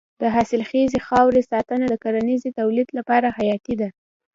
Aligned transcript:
د 0.21 0.23
حاصلخیزې 0.33 0.99
خاورې 1.07 1.41
ساتنه 1.51 1.85
د 1.89 1.95
کرنیزې 2.03 2.49
تولید 2.59 2.87
لپاره 2.97 3.27
حیاتي 3.37 3.75
ده. 3.81 3.89